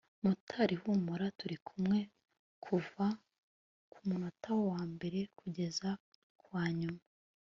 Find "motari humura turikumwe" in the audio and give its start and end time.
0.23-1.99